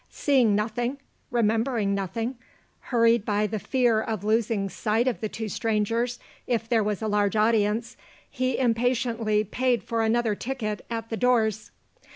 [0.09, 0.97] Seeing nothing,
[1.29, 2.39] remembering nothing
[2.79, 7.07] hurried by the fear of losing sight of the two strangers if there was a
[7.07, 7.95] large audience
[8.27, 11.69] he impatiently paid for another ticket, at the doors.